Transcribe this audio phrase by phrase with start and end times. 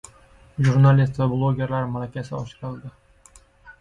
[0.67, 2.95] Jurnalist va blogerlar malakasi oshirildi